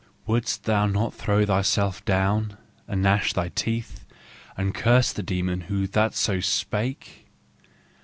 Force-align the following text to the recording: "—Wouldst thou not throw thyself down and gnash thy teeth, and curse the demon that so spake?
"—Wouldst 0.25 0.63
thou 0.63 0.87
not 0.87 1.13
throw 1.13 1.45
thyself 1.45 2.03
down 2.05 2.57
and 2.87 3.03
gnash 3.03 3.33
thy 3.33 3.49
teeth, 3.49 4.03
and 4.57 4.73
curse 4.73 5.13
the 5.13 5.21
demon 5.21 5.87
that 5.91 6.15
so 6.15 6.39
spake? 6.39 7.27